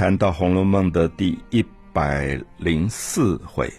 [0.00, 1.62] 谈到《红楼梦》的第一
[1.92, 3.70] 百零四回，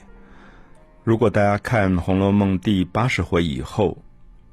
[1.04, 3.98] 如果大家看《红楼梦》第八十回以后，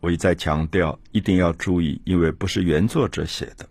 [0.01, 3.69] 我一再强调一定要注意，因为不是原作者写的，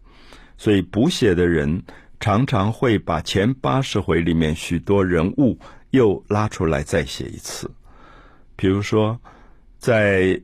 [0.60, 1.82] 所以补写的人
[2.20, 5.58] 常常会把前八十回里面许多人物
[5.90, 7.68] 又拉出来再写一次。
[8.56, 9.20] 比如说，
[9.80, 10.40] 在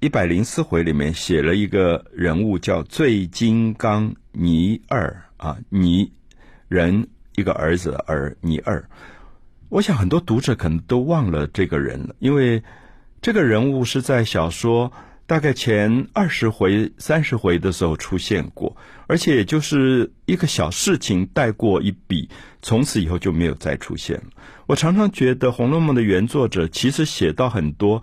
[0.00, 6.12] 一百零四回里面写了一个人物叫醉金刚倪二啊，倪
[6.68, 8.88] 人一个儿子儿倪二。
[9.68, 12.62] 我想很多读者可能都忘了这个人了，因为。
[13.24, 14.92] 这个人物是在小说
[15.26, 22.28] 大概前二十回、三十回的时候出现过，而且也就是一个小事情带过一笔，
[22.60, 24.24] 从此以后就没有再出现了。
[24.66, 28.02] 我常常觉得《红楼梦》的原作者其实写到很多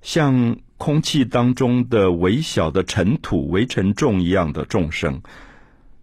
[0.00, 5.20] 像空气当中的微小的尘土、微尘众一样的众生，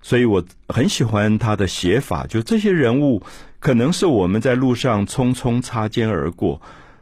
[0.05, 2.27] 所以我很喜欢他的写法。
[2.27, 3.23] 就这些人物，
[3.59, 6.61] 可能是我们在路上匆匆擦肩而过。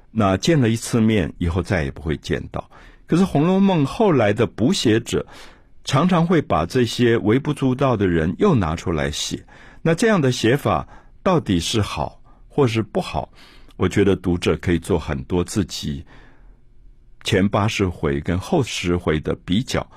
[0.10, 2.70] 那见了一次面以后再也不会见到。
[3.06, 5.26] 可是《红楼梦》后来的补写者
[5.84, 9.46] 常常会把这些微不足道的人又拿出来写。
[9.82, 10.88] 那这样的写法
[11.24, 13.34] 到底是好或是不好？
[13.76, 16.06] 我觉得读者可以做很多自己
[17.26, 19.92] 前八十回跟后十回的比较。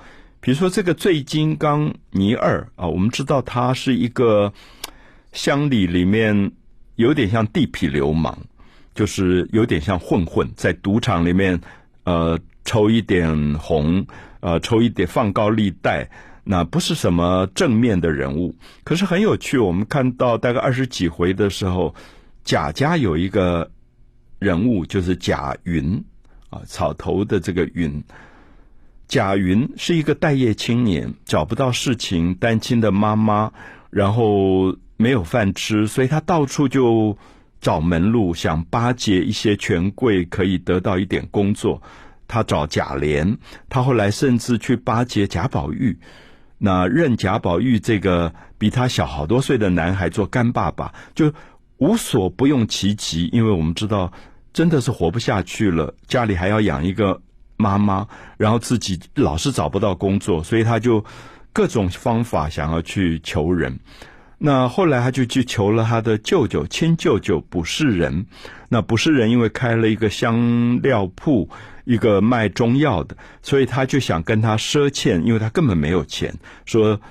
[0.47, 4.53] 比如说这个醉金刚倪二啊，我们知道他是一个
[5.33, 6.53] 乡里里面
[6.95, 8.39] 有点像地痞流氓。
[8.95, 11.59] 就是有点像混混，在赌场里面，
[12.05, 14.07] 呃，抽一点红，
[14.39, 16.09] 呃，抽一点放高利贷，
[16.45, 18.55] 那不是什么正面的人物。
[18.85, 21.93] 可是很有趣，我们看到大概二十几回的时候，
[22.45, 23.69] 贾家有一个
[24.39, 26.01] 人物，就是贾云
[26.49, 28.01] 啊，草头的这个云。
[29.07, 33.51] 贾云是一个待业青年，找不到事情，单亲的妈妈，
[33.89, 37.17] 然后没有饭吃，所以他到处就。
[37.59, 41.81] 找门路，想巴结一些权贵，可以得到一点工作。
[42.27, 43.35] 他找贾琏，
[43.67, 45.97] 他后来甚至去巴结贾宝玉，
[46.59, 51.33] 那认贾宝玉这个比他小好多岁的男孩做干爸爸，就
[51.77, 53.25] 无所不用其极。
[53.33, 54.13] 因为我们知道，
[54.53, 57.19] 真的是活不下去了，家里还要养一个
[57.57, 58.07] 妈妈，
[58.37, 61.03] 然后自己老是找不到工作，所以他就
[61.51, 63.79] 各种方法想要去求人。
[64.39, 68.27] 那后来他就去求了他的舅舅亲舅舅不是人，
[68.69, 71.49] 那不是人因为开了一个香料铺，
[71.85, 76.31] 一个卖中药的，所以他就想跟他赊欠，因为他根本没有钱，
[76.65, 77.01] 说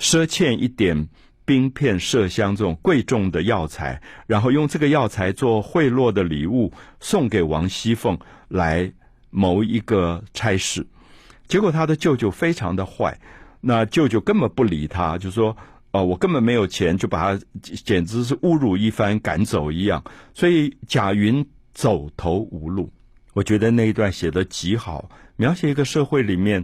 [0.00, 1.08] 赊欠一点
[1.44, 8.18] 冰片、麝香这种贵重的药材，然后用这个药材做贿赂的礼物送给王熙凤
[8.48, 8.92] 来
[9.30, 10.86] 谋一个差事。
[11.46, 13.18] 结果他的舅舅非常的坏，
[13.60, 15.56] 那舅舅根本不理他，就说。
[15.92, 20.04] 哦，我根本没有钱，就把他简直是侮辱一番，赶走一样。
[20.34, 22.92] 所以贾云走投无路，
[23.32, 26.62] 我觉得那一段写的极好，描写一个社会里面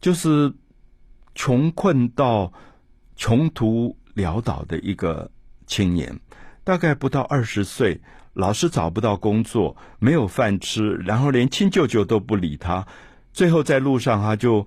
[0.00, 0.52] 就是
[1.34, 2.52] 穷困到
[3.16, 5.28] 穷途潦倒的一个
[5.66, 6.16] 青年，
[6.62, 8.00] 大概不到二十岁，
[8.34, 12.86] 老是找不到工作，没有饭吃，然后连亲舅舅都不理他，
[13.32, 14.66] 最后在路上他就。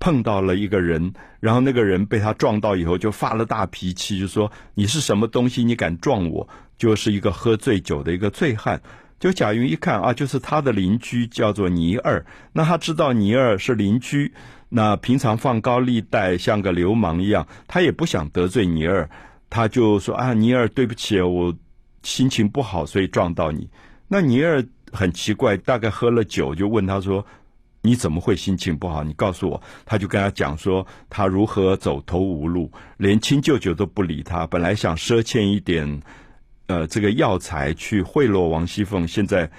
[0.00, 5.64] 碰到了一个人，然后那个人被他撞到以后，就发了大脾气，就说：“你是什么东西？
[5.64, 8.78] 你敢撞我？”就是一个喝醉酒的一个醉汉。
[9.18, 12.22] 就贾云一看啊，就是他的邻居，叫做倪二。
[12.52, 14.30] 那他知道倪二是邻居，
[14.68, 19.08] 那平常放高利贷，像个流氓一样，他也不想得罪倪二，
[19.48, 21.54] 他就说：“啊，倪二，对不起，我
[22.04, 23.68] 心情不好，所以撞到你。”
[24.06, 27.26] 那尼尔很奇怪，大概喝了酒，就问他说。
[27.86, 29.04] 你怎么会心情不好？
[29.04, 34.46] 你告诉我，他就跟他讲说，他如何走投无路，连亲舅舅都不理他。
[34.46, 36.00] 本来想赊欠一点，
[36.66, 39.50] 呃，这个药材去贿赂王熙凤，现在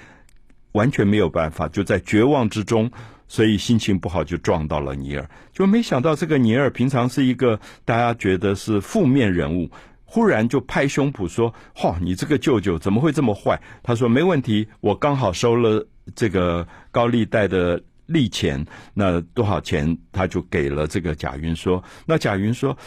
[0.72, 2.90] 完全没有办法，就在绝望之中，
[3.28, 5.30] 所以心情不好就撞到了尼尔。
[5.52, 9.70] 就没想到这个尼尔平常是一个大家觉得是负面人物，
[10.06, 18.64] 忽然就拍胸脯说：“嚯，你这个舅舅怎么会这么坏？”他说：“没问题，我刚好收了这个高利贷的。”利钱，
[18.94, 21.82] 那多少钱他就给了这个贾云说。
[22.06, 22.78] 那贾云说，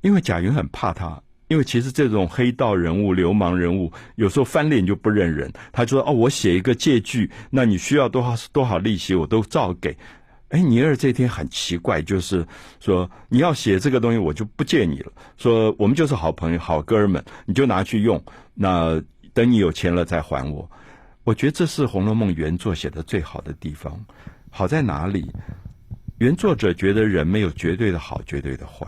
[0.00, 5.48] 因为贾云很怕他，因为其实这种黑道人物、流氓人物，有时候翻脸就不认人。
[5.70, 9.96] 他说：“哦，我写一个借据，那你需要多少多少利息，我都照给。”
[10.54, 12.46] 哎，尼尔这天很奇怪，就是
[12.78, 15.10] 说你要写这个东西，我就不借你了。
[15.36, 18.22] 说我们就是好朋友、好哥们，你就拿去用。
[18.54, 19.02] 那
[19.32, 20.70] 等你有钱了再还我。
[21.24, 23.98] 我觉得这是《红楼梦》原作写的最好的地方。
[24.48, 25.28] 好在哪里？
[26.18, 28.86] 原作者觉得人没有绝对的好，绝对的坏，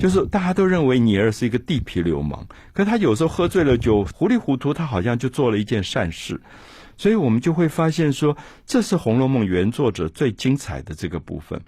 [0.00, 6.40] 就是大家都认为尼尔是一个地痞流氓，可他有时候喝醉了酒，糊里糊涂，他好像就做了一件善事。
[6.96, 8.36] 所以我们就会发现说，
[8.66, 11.60] 这是《红楼梦》原作者最精彩的这个部分。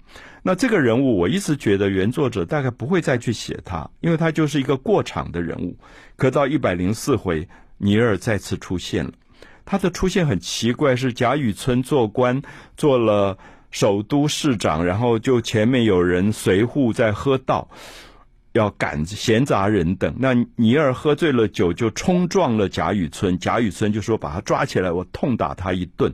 [0.43, 5.77] 那这个人物，我一直觉得原作者大概不会再去写他，因为他就是一个过场的人物。
[6.15, 7.47] 可到一百零四回，
[7.77, 9.11] 尼尔再次出现了。
[9.65, 12.41] 他的出现很奇怪，是贾雨村做官，
[12.77, 13.37] 做了
[13.69, 17.69] 首都市长，然后就前面有人随扈在喝道。
[18.57, 23.37] 要赶闲杂人等，那尼尔喝醉了酒，就冲撞了贾雨村。
[23.39, 26.13] 贾雨村就说：“把他抓起来，我痛打他一顿。”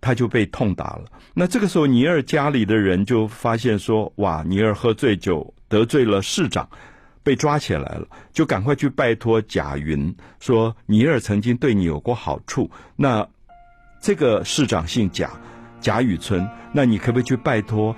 [0.00, 1.04] 他就被痛打了。
[1.34, 6.68] 那这个时候，尼尔家里的人就发现说：“哇，尼尔喝醉酒得罪了市长，
[7.22, 12.70] 被抓起来了。”就赶快去拜托贾云说：“尼尔曾经对你有过好处。
[12.94, 13.26] 那
[14.00, 15.30] 这个市长姓贾，
[15.80, 17.96] 贾雨村，那你可不可以去拜托？”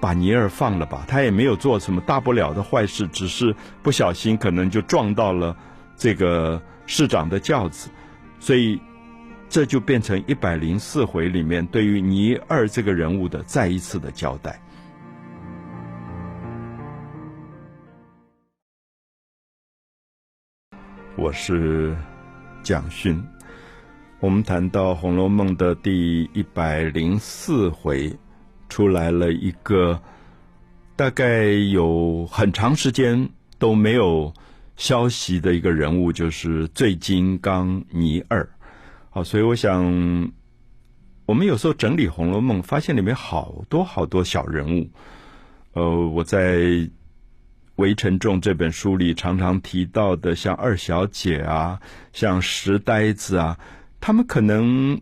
[0.00, 5.56] 把尼尔放了吧，他也没有做什么大不了的坏事，只是不小心可能就撞到了
[5.96, 7.90] 这个市长的轿子，
[8.38, 8.80] 所以
[9.48, 14.60] 这就变成一百零四回里面对于尼尔这个人物的再一次的交代。
[21.16, 21.96] 我是
[22.62, 23.20] 蒋勋，
[24.20, 28.16] 我们谈到《红楼梦》的第一百零四回。
[28.68, 30.00] 出来了一个
[30.96, 33.28] 大概有很长时间
[33.58, 34.32] 都没有
[34.76, 38.48] 消息的一个人物，就是醉金刚尼二。
[39.10, 40.32] 好，所以我想，
[41.26, 44.88] 我们有时候整理《红楼梦》，发现里面好多好多小人物。
[45.72, 46.56] 呃，我在
[47.76, 51.80] 《围城中》这本书里常常提到的，像二小姐啊，
[52.12, 53.58] 像石呆子啊，
[54.00, 55.00] 他们可能。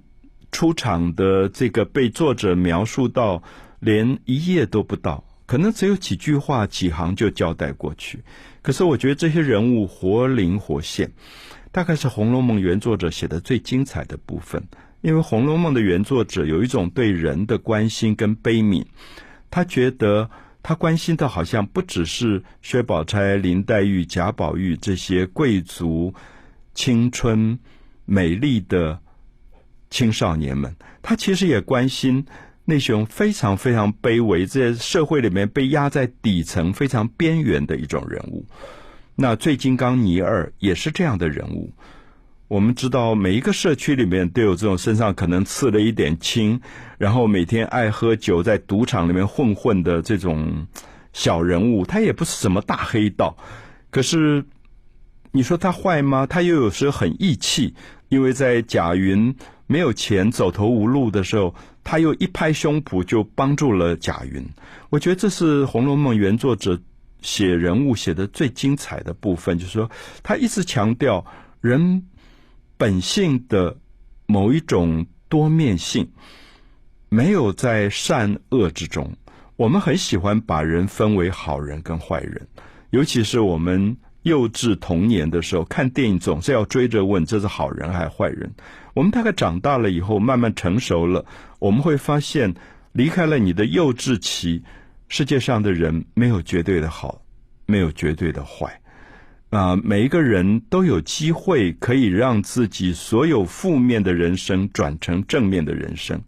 [0.52, 3.42] 出场的这个被作者描述到
[3.80, 8.20] 连一页都不到，可能只有几句话、几行就交代过去。
[8.62, 11.12] 可是我觉得这些人物活灵活现，
[11.70, 14.62] 大概是《红楼梦》原作者写的最精彩的部分。
[15.02, 18.84] 因为《红楼梦》的原作者有一种对人的关心跟悲悯，
[19.50, 20.30] 他觉得
[20.62, 26.14] 他关心的好像不只是薛宝钗、林黛玉、贾宝玉这些贵族、
[26.72, 27.58] 青春
[28.06, 29.00] 美丽的。
[29.96, 32.22] 青少年们，他其实也关心
[32.66, 38.44] 那种非常非常卑微，在社会里面被压在底层、非常边缘的一种人物。
[39.14, 41.72] 那醉金刚尼二也是这样的人物。
[42.46, 46.60] 我们知道，每一个社区里面都有这种身上可能刺了一点青，
[46.98, 50.66] 然后每天爱喝酒，在赌场里面混混的这种
[51.14, 51.86] 小人物。
[51.86, 53.34] 他也不是什么大黑道，
[53.90, 54.44] 可是
[55.32, 56.26] 你说他坏吗？
[56.26, 57.74] 他又有时候很义气，
[58.10, 59.34] 因为在贾云。
[59.66, 64.44] 没有钱走投无路的时候，他又一拍胸脯就帮助了贾云。
[64.90, 66.80] 我觉得这是《红楼梦》原作者
[67.20, 69.90] 写人物写的最精彩的部分，就是说
[70.22, 71.26] 他一直强调
[71.60, 72.06] 人
[72.76, 73.76] 本性的
[74.26, 76.08] 某一种多面性，
[77.08, 79.16] 没有在善恶之中。
[79.56, 82.46] 我们很喜欢把人分为好人跟坏人，
[82.90, 83.96] 尤其是我们。
[84.26, 88.52] 幼稚童年的时候看电影，总是要追着问这是好人还是坏人。
[88.92, 91.24] 我们大概长大了以后，慢慢成熟了，
[91.60, 92.52] 我们会发现，
[92.90, 94.64] 离开了你的幼稚期，
[95.06, 97.22] 世界上的人没有绝对的好，
[97.66, 98.80] 没有绝对的坏。
[99.50, 106.20] 啊，每一个人都有机会可以让自己所有负面的人生转成正面的人生。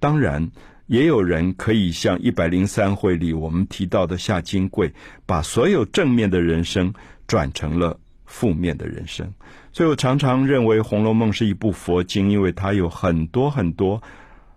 [0.00, 0.50] 当然，
[0.94, 4.92] 也有人可以像一百零三回里我们提到的夏金贵，
[5.26, 6.94] 把所有正面的人生。
[7.26, 9.32] 转成了负面的人生，
[9.72, 14.02] 所以我常常认为《红楼梦》是一部佛经，因为它有很多很多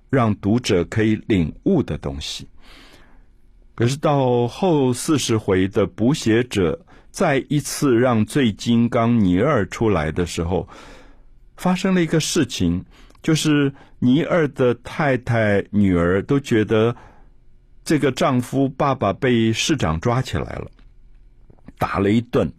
[0.09, 2.45] 让读者可以领悟的东西。
[3.73, 10.67] 可是到后四十回的补写者再一次让醉金刚尼二出来的时候，
[11.55, 12.83] 发生了一个事情，
[13.27, 13.69] 就是
[13.99, 16.95] 尼二的太太、女儿都觉得
[17.83, 20.71] 这个丈夫爸爸被市长抓起来了。
[21.77, 22.49] 打了一顿，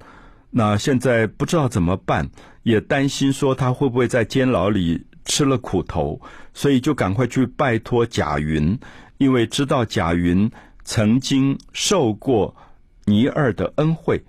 [0.51, 2.29] 那现在不知道怎么办，
[2.65, 6.21] 也担心说他会不会在监牢里吃了苦头，
[6.53, 8.79] 所以就赶快去拜托贾云，
[9.17, 10.51] 因为知道贾云
[10.85, 12.55] 曾经受过
[13.07, 14.23] 倪二的恩惠，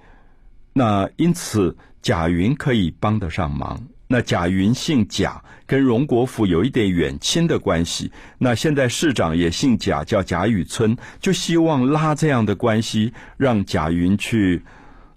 [0.71, 3.77] 那因此贾云可以帮得上忙。
[4.11, 8.11] 那贾云姓贾，跟荣国府有一点远亲的关系。
[8.39, 14.63] 那现在市长也姓贾，叫贾雨村，就希望拉这样的关系，让贾云去。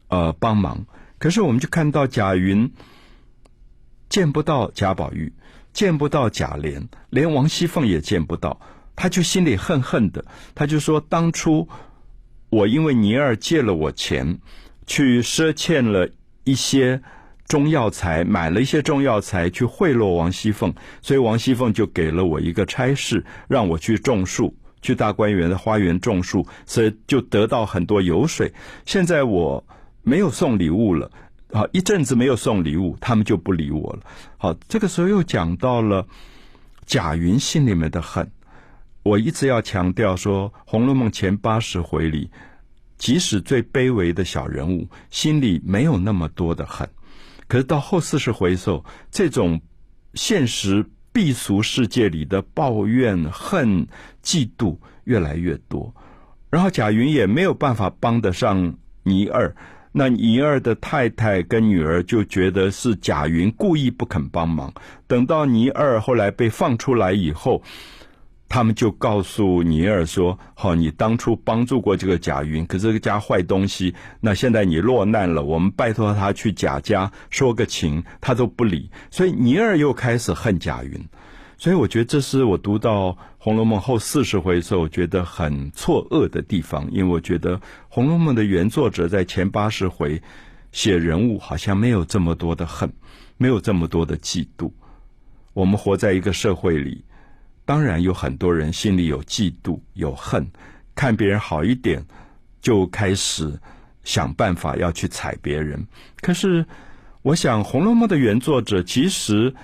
[0.08, 0.84] 呃，帮忙。
[1.18, 2.70] 可是我们就看到贾云
[4.10, 5.32] 见不到贾宝玉，
[5.72, 8.60] 见不到贾琏，连王熙凤也见不到，
[8.94, 10.22] 他就心里恨恨的。
[10.54, 11.66] 他就说：“当初
[12.50, 14.38] 我因为尼儿借了我钱，
[14.86, 16.10] 去赊欠了
[16.44, 17.00] 一些
[17.46, 20.72] 中药材，买了一些中药材去贿赂王熙凤，
[21.02, 28.52] 所以王熙凤就给了我一个差事，让我去种树，去大观园的花园种树，所以就得到很多油水。
[28.86, 29.62] 现在我
[30.02, 31.10] 没有送礼物了，
[31.52, 34.00] 啊，一阵子没有送礼物，他们就不理我了。
[34.38, 36.06] 好，这个时候又讲到了
[36.86, 38.30] 贾云心里面的恨。
[39.02, 42.30] 我一直要强调说，《红楼梦》前八十回里，
[42.96, 46.88] 即使最卑微的小人物，心里没有那么多的恨。
[47.48, 49.60] 可是到后四十回时候，这种
[50.14, 53.86] 现实避俗世界里的抱怨、恨、
[54.22, 55.94] 嫉妒越来越多。
[56.50, 59.54] 然后贾云也没有办法帮得上倪二，
[59.92, 64.72] 那倪二的太太跟女儿就觉得是贾云故意不肯帮忙。
[65.06, 67.62] 等到倪二后来被放出来以后。
[68.52, 81.02] 他们就告诉尼尔说：“好，你当初帮助过这个贾云，可是这个家坏东西，那现在你落难了，我们拜托他去贾家说个情，他都不理，所以尼尔又开始恨贾云。
[81.56, 87.56] 所以我觉得这是我读到《红楼梦》后四十回的时候，我觉得很错愕的地方，因为我觉得
[87.88, 90.20] 《红楼梦》的原作者在前八十回
[90.72, 92.92] 写人物，好像没有这么多的恨，
[93.38, 94.70] 没有这么多的嫉妒。
[95.54, 97.02] 我们活在一个社会里。”
[97.64, 100.44] 当然有很多人心里有嫉妒有恨，
[100.96, 102.04] 看别人好一点，
[102.60, 103.56] 就开始
[104.02, 105.86] 想办法要去踩别人。
[106.20, 106.66] 可是，
[107.22, 109.54] 我想《红楼梦》的原作者其实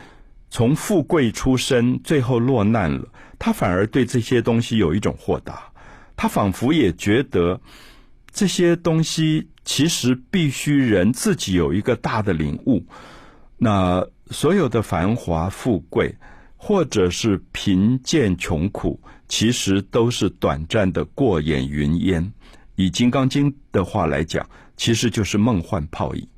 [0.49, 3.05] 从富贵出身，最后落难了，
[3.37, 5.65] 他反而对这些东西有一种豁达。
[6.17, 7.61] 他仿佛也觉得
[8.31, 12.87] 这些东西其实必须人自己有一个大的领悟。
[13.57, 16.15] 那所有的繁华富贵。
[16.61, 22.33] 或者是贫贱穷苦，其实都是短暂的过眼云烟。
[22.75, 24.47] 以《金刚经》的话来讲，
[24.77, 26.29] 其实就是梦幻泡影。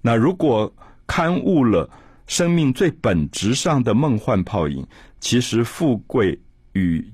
[0.00, 0.74] 那如果
[1.06, 1.88] 刊物了
[2.26, 4.84] 生命最本质上的梦幻泡影，
[5.20, 6.38] 其实富贵
[6.72, 7.06] 与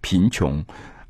[0.00, 0.64] 贫穷、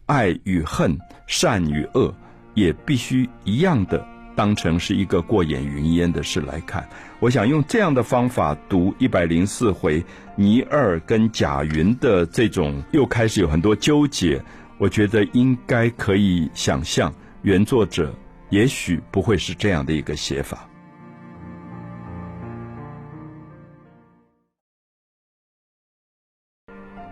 [0.06, 2.14] 爱与恨、善与恶，
[2.54, 6.89] 也必须一样的当成是一个过眼云烟的事来看。
[7.21, 10.05] 我想用这样的方法读一百零四回，
[10.37, 14.43] 倪二跟贾云的这种又开始有很多纠结。
[14.79, 17.12] 我觉得应该可以想象，
[17.43, 18.12] 原作者
[18.51, 20.69] 也许不会是这样的一个写法。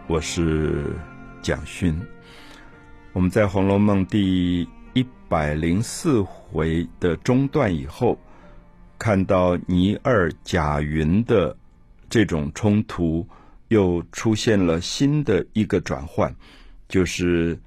[0.09, 0.97] 我是
[1.41, 1.97] 蒋勋，
[3.13, 8.19] 我们在《红楼梦》第一百零四回的中段以后。
[9.03, 11.57] 看到倪二贾云的
[12.11, 13.27] 这种冲突，
[13.69, 16.31] 又出现了新的一个转换，
[16.87, 17.59] 就是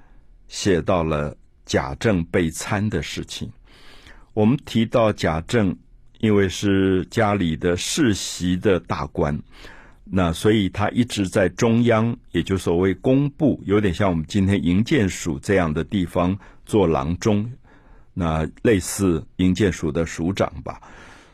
[0.48, 3.52] 写到了贾政被参的事情。
[4.36, 5.76] 我们提到贾政，
[6.20, 9.36] 因为是家里的世袭的大官，
[10.04, 17.52] 那所以他一直在中央，也就所谓工部，有点像我们今天营建署这样的地方做郎中，
[18.14, 20.82] 那类似营建署的署长吧。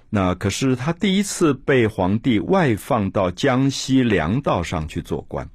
[0.10, 5.48] 那可是他第一次被皇帝外放到江西粮道上去做官，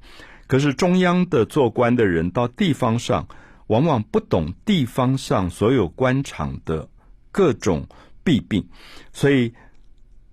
[0.47, 3.27] 可是中央的做官的人到地方上，
[3.67, 6.87] 往往不懂地方上所有官场的
[7.31, 7.85] 各种
[8.23, 8.65] 弊病，
[9.11, 9.53] 所以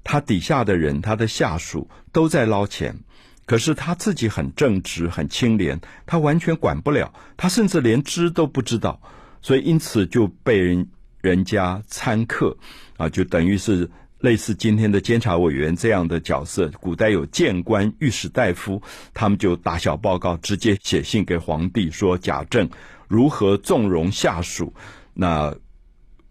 [0.04, 2.96] 他底下的人，他的下属都在捞钱，
[3.44, 9.00] 可是他自己很正直、很清廉，他完全管不了，他甚至连知都不知道，
[9.42, 10.88] 所以因此就被人
[11.20, 12.56] 人家参克
[12.96, 13.90] 啊，就等于是。
[14.22, 18.80] 类似今天的监察委员这样的角色，古代有谏官、御史大夫，
[19.12, 22.70] 他们就打小报告，直接写信给皇帝说贾政
[23.08, 24.72] 如何纵容下属，
[25.12, 25.52] 那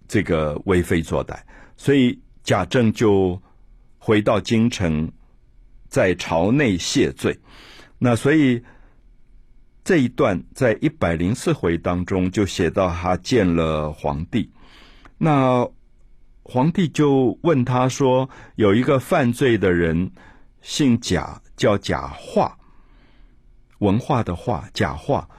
[0.08, 1.38] 这个为非作歹，
[1.76, 3.42] 所以贾政就
[3.98, 5.12] 回到京城，
[5.90, 7.38] 在朝内谢罪。
[7.98, 8.64] 那所以
[9.84, 14.50] 这一段在一百零四回当中就写到他见了皇帝，
[15.18, 15.70] 那。
[16.44, 20.12] 皇帝就问他说：“有一个犯罪的人，
[20.62, 22.58] 姓贾，叫贾化。
[23.78, 25.30] 文化的化，贾化，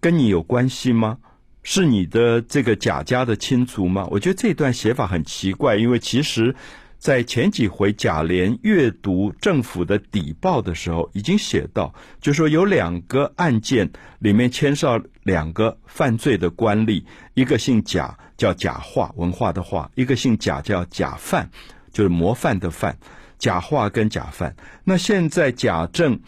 [0.00, 1.18] 跟你有关系吗？
[1.64, 6.54] 是你的这个贾家的亲族吗？”我觉得这段写法很奇怪，因为其实。
[7.00, 17.02] 在前几回贾琏阅读政府的底报的时候，已经写到，就说有两个案件里面牵涉两个犯罪的官吏，
[17.32, 21.48] 一个姓贾，叫贾化，文化的化；一个姓贾，叫贾范，
[21.90, 22.94] 就是模范的范。
[23.38, 24.54] 贾化跟贾范，
[24.84, 26.20] 那现在贾政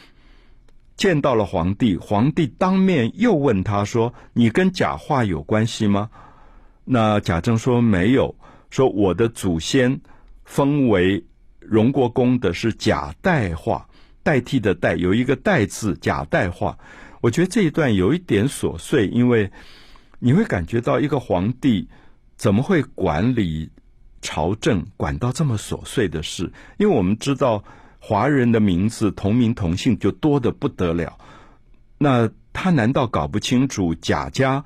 [0.96, 6.08] 见到了皇帝，皇帝当面又问他说：“你跟贾化有关系吗？”
[6.86, 8.34] 那贾政说没有，
[8.70, 10.00] 说我的祖先
[10.44, 11.24] 封为
[11.60, 13.88] 荣国公的是贾代化，
[14.22, 16.78] 代替的代有一个代字，贾代化。
[17.20, 19.50] 我觉得这一段有一点琐碎，因为
[20.18, 21.88] 你会感觉到一个皇帝
[22.36, 23.70] 怎么会管理
[24.20, 26.52] 朝政，管到这么琐碎的事？
[26.78, 27.62] 因为我们知道
[28.00, 31.18] 华人的名字同名同姓就多的不得了，
[31.98, 34.64] 那他难道搞不清楚贾家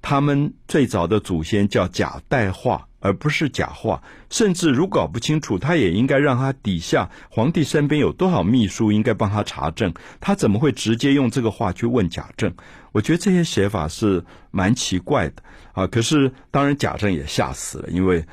[0.00, 2.84] 他们最早的祖先叫贾代化？
[3.00, 9.94] 而不是假话，甚至如搞不清楚，他也应该让他底下皇帝身边有多少秘书，应该帮他查证。
[10.18, 12.52] 他怎么会直接用这个话去问贾政？
[12.90, 15.34] 我觉得这些写法是蛮奇怪的
[15.74, 15.86] 啊。
[15.86, 18.24] 可是当然贾政也吓死了，因为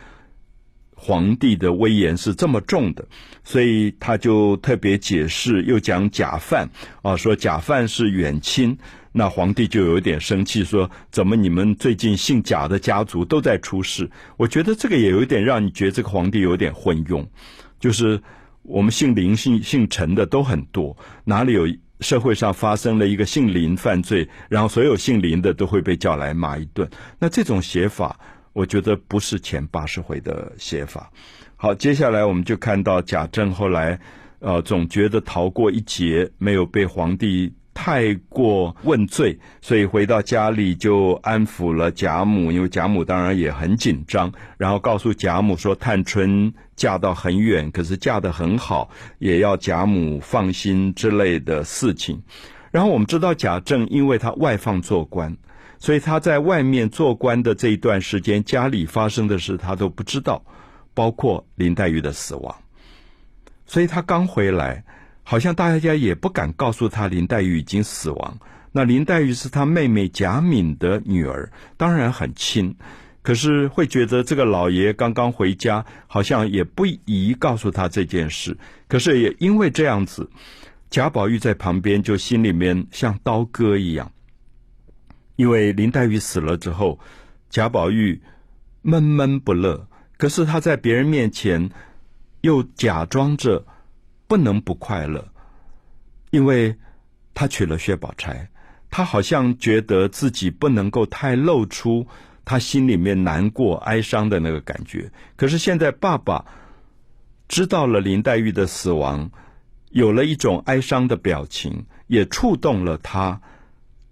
[0.95, 3.05] 皇帝的威严是这么重的，
[3.43, 6.67] 所以他就特别解释，又讲贾范
[7.03, 8.75] 啊，说贾范是远亲。
[9.17, 17.25] 那皇帝就有点生气，说：“怎么你们最近姓贾的家族都在出事？”我觉得这个也有点让你觉得这个皇帝有点混用，
[17.79, 18.22] 就是
[18.63, 21.65] 我们姓林、姓姓陈的都很多，哪里有
[22.01, 26.89] 社会上发生了一个姓林犯罪，然后所有姓林的都会被叫来骂一顿？
[27.17, 28.19] 那这种写法，
[28.51, 31.10] 我觉得不是前八十回的写法。
[31.55, 33.98] 好，接下来我们就看到贾政后来，
[34.39, 37.53] 呃，总觉得逃过一劫，没有被皇帝。
[37.75, 48.89] 太过问罪，所以回到家里就安抚了贾母，因为贾母当然也很紧张，然后告诉贾母说：“探春嫁到很远，可是嫁得很好，
[49.20, 52.24] 也要贾母放心之类的事情。”
[52.72, 55.36] 然后我们知道贾政因为他外放做官，
[55.77, 60.41] 所以他在外面做官的这一段时间，家里发生的事他都不知道，
[60.94, 62.55] 包括林黛玉的死亡，
[63.65, 64.85] 所以他刚回来。
[65.27, 68.38] 好像大家也不敢告诉他林黛玉已经死亡。
[68.72, 72.75] 那林黛玉是他妹妹贾敏的女儿，当然很亲，
[73.24, 78.55] 可是会觉得这个老爷刚刚回家，好像也不宜告诉他这件事。
[78.88, 80.29] 可是也因为这样子，
[80.92, 84.11] 贾宝玉在旁边就心里面像刀割一样。
[85.38, 87.00] 因为林黛玉死了之后，
[87.50, 88.22] 贾宝玉
[88.83, 91.72] 闷闷不乐，可是他在别人面前
[92.42, 93.66] 又假装着。
[94.27, 95.27] 不能不快乐，
[96.31, 96.75] 因为
[97.33, 98.50] 他娶了薛宝钗，
[98.90, 102.07] 他好像觉得自己不能够太露出
[102.44, 105.11] 他心里面难过、哀伤的那个感觉。
[105.35, 106.46] 可是现在爸爸
[107.48, 109.29] 知道了林黛玉的死亡，
[109.90, 113.42] 有了一种哀伤的表情，也触动了他，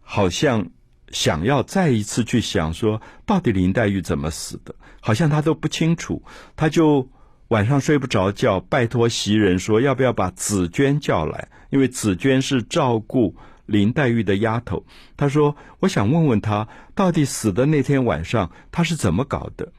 [0.01, 0.69] 好像
[1.09, 4.75] 想要再一次去想说，到底林黛玉怎么死的？
[5.01, 6.21] 好像他都不清楚，
[6.55, 7.09] 他就。
[7.49, 11.47] 晚上睡不着觉，拜托袭人说要不要把紫娟叫来？
[11.69, 14.83] 因为紫娟是照顾林黛玉的丫头。
[15.15, 19.71] 他说：“我想问问她，到底死的那天晚上她是怎么搞的？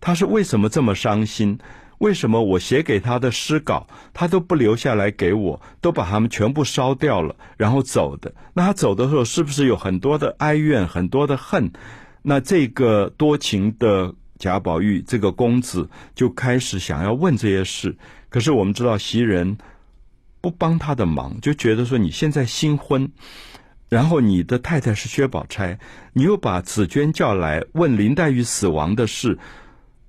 [0.00, 1.58] 她是为什么这么伤心？
[1.98, 8.32] 为什么我写给她的诗稿，她都不留下来给我，都把它们全部烧掉了，然后走的？
[8.54, 11.70] 那她走的时候是不是有很多的哀怨，很多的恨？
[12.22, 17.94] 那这个多情的？”贾宝玉这个公子就开始想要问这些事，
[18.30, 19.58] 可是我们知道袭人
[20.40, 23.12] 不帮他的忙，就觉得说你现在新婚，
[23.90, 25.78] 然后你的太太是薛宝钗，
[26.14, 29.38] 你又把紫娟叫来问林黛玉死亡的事，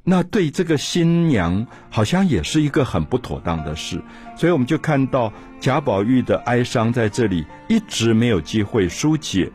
[0.06, 4.02] 那对这个新娘好像也是一个很不妥当的事，
[4.38, 9.52] 所以我们就看到贾宝玉的哀伤在这里一直没有机会疏解，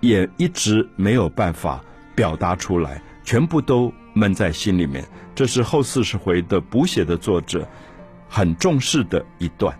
[0.00, 1.84] 也一直没有办法
[2.14, 3.02] 表达出来。
[3.26, 7.68] 全部都闷在心里面，这是后四十回的补写的作者
[8.28, 9.76] 很重视的一段。